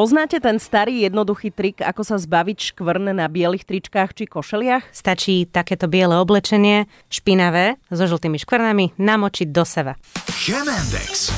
Poznáte 0.00 0.40
ten 0.40 0.56
starý 0.56 1.04
jednoduchý 1.04 1.52
trik, 1.52 1.84
ako 1.84 2.00
sa 2.00 2.16
zbaviť 2.16 2.72
škvrn 2.72 3.12
na 3.12 3.28
bielých 3.28 3.68
tričkách 3.68 4.16
či 4.16 4.24
košeliach? 4.24 4.88
Stačí 4.96 5.44
takéto 5.44 5.92
biele 5.92 6.16
oblečenie, 6.16 6.88
špinavé, 7.12 7.76
so 7.92 8.08
žltými 8.08 8.40
škvrnami, 8.40 8.96
namočiť 8.96 9.52
do 9.52 9.60
seba. 9.60 10.00
Chemendex. 10.40 11.28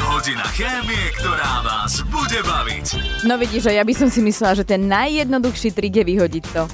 Hodina 0.00 0.48
chémie, 0.56 1.12
ktorá 1.20 1.60
vás 1.60 2.00
bude 2.08 2.40
baviť. 2.40 2.86
No 3.28 3.36
vidíš, 3.36 3.68
že 3.68 3.76
ja 3.76 3.84
by 3.84 3.92
som 3.92 4.08
si 4.08 4.24
myslela, 4.24 4.56
že 4.56 4.64
ten 4.64 4.88
najjednoduchší 4.88 5.76
trik 5.76 6.00
je 6.00 6.04
vyhodiť 6.08 6.44
to. 6.56 6.64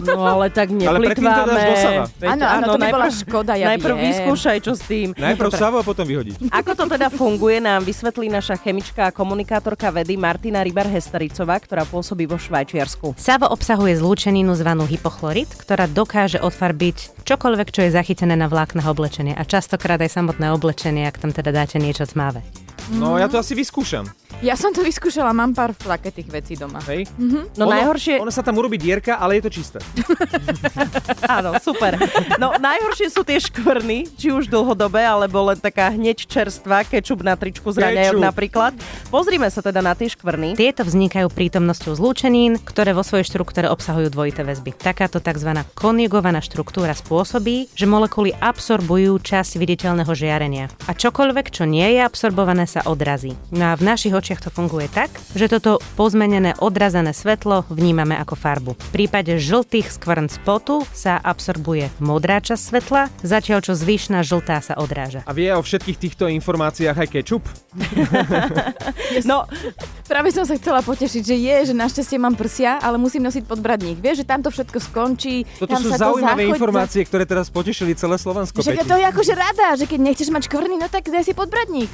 No 0.00 0.24
ale 0.24 0.48
tak 0.48 0.72
Ale 0.72 0.98
predtým 0.98 1.22
to 1.22 1.30
dáš 1.30 1.46
neplitváme. 1.46 1.62
do 1.62 1.74
sava. 1.76 2.04
Veď 2.16 2.28
Áno, 2.32 2.44
áno, 2.44 2.64
to 2.64 2.76
by 2.76 2.86
bola 2.88 3.08
škoda, 3.08 3.52
ja 3.54 3.66
Najprv 3.72 3.94
viem. 3.94 4.04
vyskúšaj, 4.08 4.56
čo 4.64 4.72
s 4.72 4.82
tým. 4.82 5.08
Najprv 5.12 5.50
Savo 5.52 5.76
a 5.78 5.84
potom 5.84 6.04
vyhodiť. 6.04 6.48
Ako 6.48 6.70
to 6.72 6.84
teda 6.88 7.08
funguje, 7.08 7.60
nám 7.60 7.82
vysvetlí 7.82 8.26
naša 8.28 8.56
chemička 8.56 9.08
a 9.08 9.10
komunikátorka 9.12 9.92
vedy 9.92 10.16
Martina 10.16 10.64
Rybar-Hestericová, 10.64 11.60
ktorá 11.60 11.84
pôsobí 11.84 12.24
vo 12.24 12.40
Švajčiarsku. 12.40 13.14
Savo 13.16 13.46
obsahuje 13.48 13.98
zlúčeninu 13.98 14.54
zvanú 14.54 14.84
hypochlorid, 14.84 15.50
ktorá 15.52 15.84
dokáže 15.84 16.38
odfarbiť 16.38 17.24
čokoľvek, 17.24 17.68
čo 17.68 17.80
je 17.84 17.90
zachytené 17.90 18.32
na 18.32 18.48
vláknach 18.48 18.88
oblečenia 18.88 19.36
a 19.36 19.44
častokrát 19.44 20.00
aj 20.00 20.12
samotné 20.12 20.52
oblečenie, 20.52 21.04
ak 21.04 21.18
tam 21.18 21.30
teda 21.30 21.52
dáte 21.52 21.76
niečo 21.76 22.06
tmavé. 22.06 22.40
No 22.90 23.14
ja 23.20 23.30
to 23.30 23.38
asi 23.38 23.54
vyskúšam. 23.54 24.10
Ja 24.42 24.58
som 24.58 24.74
to 24.74 24.82
vyskúšala, 24.82 25.30
mám 25.30 25.54
pár 25.54 25.70
takých 25.76 26.26
vecí 26.26 26.54
doma. 26.58 26.82
Hej? 26.90 27.06
No 27.54 27.68
ono, 27.68 27.78
najhoršie... 27.78 28.18
Ono 28.18 28.32
sa 28.34 28.42
tam 28.42 28.58
urobí 28.58 28.74
dierka, 28.74 29.20
ale 29.20 29.38
je 29.38 29.42
to 29.46 29.50
čisté. 29.54 29.78
Áno, 31.38 31.54
super. 31.62 31.94
No 32.42 32.50
najhoršie 32.58 33.06
sú 33.06 33.22
tie 33.22 33.38
škvrny, 33.38 34.10
či 34.18 34.34
už 34.34 34.50
dlhodobé, 34.50 35.06
alebo 35.06 35.46
len 35.46 35.62
taká 35.62 35.94
hneď 35.94 36.26
čerstvá, 36.26 36.82
kečup 36.82 37.22
na 37.22 37.38
tričku 37.38 37.70
z 37.70 37.86
raňajok 37.86 38.18
napríklad. 38.18 38.72
Pozrime 39.14 39.46
sa 39.46 39.62
teda 39.62 39.78
na 39.78 39.94
tie 39.94 40.10
škvrny. 40.10 40.58
Tieto 40.58 40.82
vznikajú 40.82 41.30
prítomnosťou 41.30 41.94
zlúčenín, 41.94 42.58
ktoré 42.58 42.98
vo 42.98 43.06
svojej 43.06 43.28
štruktúre 43.28 43.70
obsahujú 43.70 44.10
dvojité 44.10 44.42
väzby. 44.42 44.74
Takáto 44.74 45.22
tzv. 45.22 45.62
konjugovaná 45.78 46.42
štruktúra 46.42 46.98
spôsobí, 46.98 47.70
že 47.78 47.86
molekuly 47.86 48.34
absorbujú 48.42 49.22
časť 49.22 49.60
viditeľného 49.60 50.10
žiarenia. 50.10 50.66
A 50.90 50.98
čokoľvek, 50.98 51.46
čo 51.54 51.62
nie 51.62 51.86
je 51.94 52.00
absorbované, 52.02 52.66
sa 52.72 52.80
odrazí. 52.88 53.36
No 53.52 53.72
a 53.72 53.76
v 53.76 53.84
našich 53.84 54.10
očiach 54.10 54.40
to 54.40 54.48
funguje 54.48 54.88
tak, 54.88 55.12
že 55.36 55.44
toto 55.46 55.76
pozmenené 55.94 56.56
odrazené 56.56 57.12
svetlo 57.12 57.68
vnímame 57.68 58.16
ako 58.16 58.32
farbu. 58.32 58.72
V 58.72 58.90
prípade 58.90 59.36
žltých 59.36 59.92
skvrn 59.92 60.32
spotu 60.32 60.88
sa 60.96 61.20
absorbuje 61.20 61.92
modrá 62.00 62.40
časť 62.40 62.62
svetla, 62.62 63.02
zatiaľ 63.20 63.60
čo 63.60 63.76
zvyšná 63.76 64.24
žltá 64.24 64.64
sa 64.64 64.80
odráža. 64.80 65.20
A 65.28 65.36
vie 65.36 65.52
o 65.52 65.60
všetkých 65.60 65.98
týchto 66.00 66.24
informáciách 66.32 66.96
aj 66.96 67.08
kečup? 67.12 67.44
No, 69.28 69.44
Práve 70.12 70.28
som 70.28 70.44
sa 70.44 70.60
chcela 70.60 70.84
potešiť, 70.84 71.22
že 71.24 71.36
je, 71.40 71.56
že 71.72 71.74
našťastie 71.74 72.20
mám 72.20 72.36
prsia, 72.36 72.76
ale 72.84 73.00
musím 73.00 73.24
nosiť 73.24 73.48
podbradník. 73.48 73.96
Vieš, 73.96 74.20
že 74.20 74.26
tam 74.28 74.44
to 74.44 74.52
všetko 74.52 74.76
skončí. 74.76 75.48
Toto 75.56 75.72
tam 75.72 75.80
sú 75.80 75.88
sa 75.88 75.96
to 75.96 76.02
zaujímavé 76.04 76.44
zachoď- 76.44 76.52
informácie, 76.52 77.00
ktoré 77.08 77.24
teraz 77.24 77.48
potešili 77.48 77.96
celé 77.96 78.20
Slovensko. 78.20 78.60
Peti. 78.60 78.84
to 78.84 78.96
je 79.00 79.06
akože 79.08 79.32
rada, 79.32 79.68
že 79.72 79.88
keď 79.88 80.00
nechceš 80.04 80.28
mať 80.28 80.52
škvrny, 80.52 80.76
no 80.76 80.92
tak 80.92 81.08
daj 81.08 81.24
si 81.24 81.32
podbradník. 81.32 81.88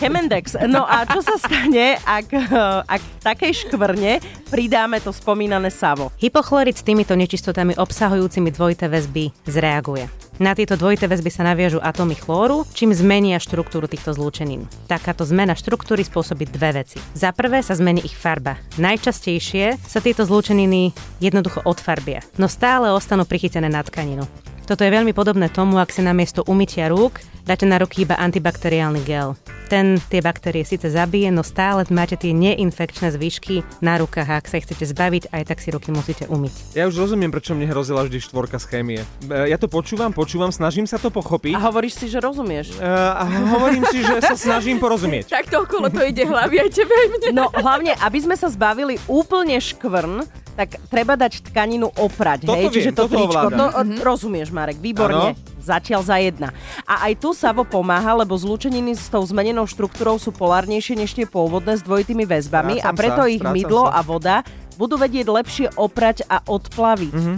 Chemendex. 0.00 0.56
No 0.68 0.84
a 0.84 1.04
čo 1.08 1.20
sa 1.24 1.36
stane, 1.40 1.96
ak, 2.04 2.28
eh, 2.32 2.48
ak 2.84 3.02
takej 3.24 3.52
škvrne 3.66 4.20
pridáme 4.52 5.00
to 5.00 5.10
spomínané 5.10 5.72
savo? 5.72 6.12
Hypochlorid 6.20 6.76
s 6.76 6.84
týmito 6.84 7.16
nečistotami 7.16 7.76
obsahujúcimi 7.76 8.52
dvojité 8.52 8.86
väzby 8.86 9.32
zreaguje. 9.48 10.08
Na 10.38 10.54
tieto 10.54 10.78
dvojité 10.78 11.10
väzby 11.10 11.34
sa 11.34 11.42
naviažú 11.42 11.82
atómy 11.82 12.14
chlóru, 12.14 12.62
čím 12.70 12.94
zmenia 12.94 13.42
štruktúru 13.42 13.90
týchto 13.90 14.14
zlúčenín. 14.14 14.70
Takáto 14.86 15.26
zmena 15.26 15.58
štruktúry 15.58 16.06
spôsobí 16.06 16.46
dve 16.46 16.78
veci. 16.78 17.02
Za 17.18 17.34
prvé 17.34 17.58
sa 17.58 17.74
zmení 17.74 18.06
ich 18.06 18.14
farba. 18.14 18.54
Najčastejšie 18.78 19.82
sa 19.82 19.98
tieto 19.98 20.22
zlúčeniny 20.22 20.94
jednoducho 21.18 21.66
odfarbia, 21.66 22.22
no 22.38 22.46
stále 22.46 22.94
ostanú 22.94 23.26
prichytené 23.26 23.66
na 23.66 23.82
tkaninu. 23.82 24.30
Toto 24.68 24.84
je 24.84 24.92
veľmi 24.92 25.16
podobné 25.16 25.48
tomu, 25.48 25.80
ak 25.80 25.88
si 25.88 26.04
namiesto 26.04 26.44
umytia 26.44 26.92
rúk 26.92 27.24
dáte 27.48 27.64
na 27.64 27.80
ruky 27.80 28.04
iba 28.04 28.12
antibakteriálny 28.20 29.00
gel. 29.08 29.32
Ten 29.72 29.96
tie 30.12 30.20
baktérie 30.20 30.64
síce 30.68 30.92
zabije, 30.92 31.32
no 31.32 31.40
stále 31.40 31.88
máte 31.88 32.20
tie 32.20 32.36
neinfekčné 32.36 33.08
zvyšky 33.16 33.64
na 33.80 33.96
rukách 33.96 34.28
a 34.28 34.36
ak 34.36 34.48
sa 34.48 34.60
ich 34.60 34.68
chcete 34.68 34.84
zbaviť, 34.92 35.32
aj 35.32 35.42
tak 35.48 35.64
si 35.64 35.72
ruky 35.72 35.88
musíte 35.88 36.28
umyť. 36.28 36.76
Ja 36.76 36.84
už 36.84 37.08
rozumiem, 37.08 37.32
prečo 37.32 37.56
mne 37.56 37.68
hrozila 37.72 38.04
vždy 38.04 38.20
štvorka 38.20 38.60
z 38.60 38.64
chémie. 38.68 39.00
E, 39.24 39.48
Ja 39.48 39.56
to 39.56 39.64
počúvam, 39.68 40.12
počúvam, 40.12 40.52
snažím 40.52 40.84
sa 40.84 41.00
to 41.00 41.08
pochopiť. 41.08 41.56
A 41.56 41.64
hovoríš 41.72 42.04
si, 42.04 42.12
že 42.12 42.20
rozumieš. 42.20 42.76
E, 42.76 42.84
A 42.84 43.24
hovorím 43.28 43.88
si, 43.88 44.04
že 44.04 44.20
sa 44.20 44.36
snažím 44.36 44.76
porozumieť. 44.76 45.32
Tak 45.38 45.48
to 45.48 45.64
okolo 45.64 45.88
to 45.88 46.04
ide 46.04 46.28
hlavy 46.28 46.60
aj 46.60 46.70
tebe, 46.76 46.92
aj 46.92 47.08
mne. 47.16 47.28
No 47.32 47.48
hlavne, 47.52 47.96
aby 48.04 48.18
sme 48.20 48.36
sa 48.36 48.52
zbavili 48.52 49.00
úplne 49.08 49.56
škvrn, 49.56 50.24
tak 50.58 50.82
treba 50.90 51.14
dať 51.14 51.54
tkaninu 51.54 51.86
oprať. 51.94 52.42
Toto 52.42 52.58
hej? 52.58 52.66
viem, 52.66 52.74
Čiže 52.74 52.90
to 52.90 53.06
toto 53.06 53.14
tričko, 53.14 53.46
to, 53.54 53.66
mm-hmm. 53.70 54.02
rozumieš, 54.02 54.50
Marek, 54.50 54.82
výborne. 54.82 55.38
Áno. 55.38 55.46
Zatiaľ 55.62 56.02
za 56.02 56.18
jedna. 56.18 56.50
A 56.82 57.06
aj 57.06 57.22
tu 57.22 57.30
Savo 57.36 57.62
pomáha, 57.62 58.16
lebo 58.18 58.34
zlúčeniny 58.34 58.96
s 58.98 59.06
tou 59.06 59.22
zmenenou 59.22 59.68
štruktúrou 59.68 60.18
sú 60.18 60.34
polárnejšie 60.34 60.98
než 60.98 61.14
tie 61.14 61.28
pôvodné 61.28 61.78
s 61.78 61.84
dvojitými 61.84 62.24
väzbami 62.26 62.80
a 62.82 62.90
Strácam 62.90 62.98
preto 62.98 63.22
sa, 63.22 63.30
ich 63.30 63.44
mydlo 63.44 63.84
sa. 63.86 63.94
a 63.94 64.00
voda 64.02 64.36
budú 64.80 64.98
vedieť 64.98 65.28
lepšie 65.28 65.66
oprať 65.78 66.26
a 66.26 66.42
odplaviť. 66.42 67.14
Mhm. 67.14 67.34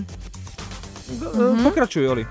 Mm-hmm. 1.11 1.67
Pokračuj, 1.67 2.05
Oli. 2.07 2.25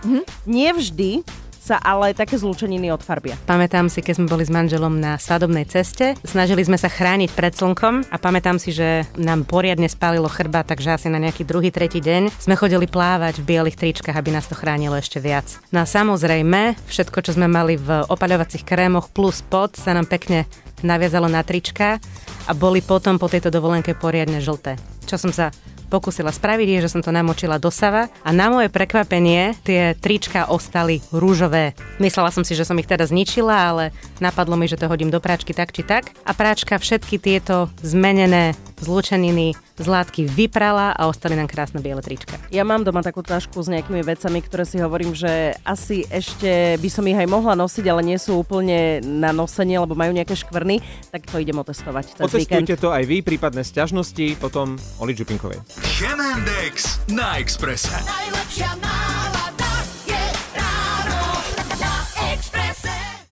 Nie 0.47 0.71
vždy 0.71 1.21
sa 1.69 1.77
ale 1.77 2.17
také 2.17 2.33
zlúčeniny 2.33 2.89
odfarbia. 2.89 3.37
Pamätám 3.45 3.93
si, 3.93 4.01
keď 4.01 4.17
sme 4.17 4.27
boli 4.33 4.41
s 4.41 4.49
manželom 4.49 4.97
na 4.97 5.21
svadobnej 5.21 5.69
ceste, 5.69 6.17
snažili 6.25 6.65
sme 6.65 6.81
sa 6.81 6.89
chrániť 6.89 7.29
pred 7.37 7.53
slnkom 7.53 8.09
a 8.09 8.17
pamätám 8.17 8.57
si, 8.57 8.73
že 8.73 9.05
nám 9.13 9.45
poriadne 9.45 9.85
spálilo 9.85 10.25
chrba, 10.25 10.65
takže 10.65 10.97
asi 10.97 11.13
na 11.13 11.21
nejaký 11.21 11.45
druhý, 11.45 11.69
tretí 11.69 12.01
deň 12.01 12.33
sme 12.41 12.57
chodili 12.57 12.89
plávať 12.89 13.45
v 13.45 13.47
bielých 13.53 13.77
tričkách, 13.77 14.17
aby 14.17 14.33
nás 14.33 14.49
to 14.49 14.57
chránilo 14.57 14.97
ešte 14.97 15.21
viac. 15.21 15.45
No 15.69 15.85
a 15.85 15.85
samozrejme, 15.85 16.73
všetko, 16.89 17.21
čo 17.21 17.37
sme 17.37 17.45
mali 17.45 17.77
v 17.77 18.01
opaľovacích 18.09 18.65
krémoch 18.65 19.13
plus 19.13 19.45
pot, 19.45 19.77
sa 19.77 19.93
nám 19.93 20.09
pekne 20.09 20.49
naviazalo 20.81 21.29
na 21.29 21.45
trička 21.45 22.01
a 22.49 22.51
boli 22.57 22.81
potom 22.81 23.21
po 23.21 23.29
tejto 23.29 23.53
dovolenke 23.53 23.93
poriadne 23.93 24.41
žlté. 24.41 24.79
Čo 25.05 25.21
som 25.21 25.29
sa 25.29 25.53
pokúsila 25.89 26.29
spraviť, 26.29 26.85
že 26.85 26.91
som 26.93 27.01
to 27.01 27.09
namočila 27.09 27.57
do 27.57 27.73
sava 27.73 28.07
a 28.21 28.29
na 28.29 28.53
moje 28.53 28.69
prekvapenie 28.69 29.57
tie 29.65 29.97
trička 29.97 30.45
ostali 30.47 31.01
rúžové. 31.09 31.73
Myslela 31.97 32.29
som 32.29 32.45
si, 32.45 32.53
že 32.53 32.63
som 32.63 32.77
ich 32.77 32.85
teda 32.85 33.09
zničila, 33.09 33.51
ale 33.73 33.83
napadlo 34.21 34.53
mi, 34.53 34.69
že 34.69 34.77
to 34.77 34.85
hodím 34.85 35.09
do 35.09 35.17
práčky 35.17 35.57
tak 35.57 35.73
či 35.73 35.81
tak 35.81 36.13
a 36.23 36.31
práčka 36.37 36.77
všetky 36.77 37.17
tieto 37.17 37.73
zmenené 37.81 38.53
zlúčeniny 38.83 39.55
z 39.79 39.87
látky 39.87 40.27
vyprala 40.27 40.91
a 40.95 41.07
ostali 41.07 41.35
nám 41.35 41.47
krásne 41.47 41.79
biele 41.79 42.03
trička. 42.03 42.39
Ja 42.51 42.67
mám 42.67 42.83
doma 42.83 43.03
takú 43.03 43.23
tašku 43.23 43.59
s 43.59 43.71
nejakými 43.71 44.03
vecami, 44.03 44.39
ktoré 44.43 44.63
si 44.67 44.79
hovorím, 44.79 45.15
že 45.15 45.55
asi 45.63 46.03
ešte 46.09 46.79
by 46.79 46.89
som 46.91 47.05
ich 47.07 47.19
aj 47.19 47.27
mohla 47.27 47.55
nosiť, 47.55 47.85
ale 47.87 48.01
nie 48.03 48.19
sú 48.19 48.39
úplne 48.39 49.03
na 49.03 49.31
nosenie, 49.35 49.79
lebo 49.79 49.95
majú 49.95 50.11
nejaké 50.15 50.35
škvrny, 50.35 50.79
tak 51.11 51.27
to 51.27 51.39
idem 51.39 51.59
otestovať 51.59 52.15
cez 52.15 52.31
víkend. 52.31 52.65
Otestujte 52.65 52.75
to 52.79 52.89
aj 52.91 53.03
vy, 53.07 53.23
prípadné 53.23 53.63
sťažnosti, 53.63 54.39
potom 54.39 54.79
Oli 55.03 55.15
Čupinkovej. 55.15 55.59
Chemendex 55.99 57.03
na 57.11 57.39
Exprese. 57.39 57.91
Najlepšia 58.03 58.71
náhrada 58.79 59.18